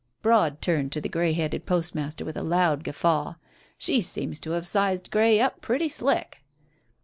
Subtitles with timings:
[0.23, 3.35] Broad turned to the grey headed postmaster with a loud guffaw.
[3.77, 6.39] "She seems to have sized Grey up pretty slick."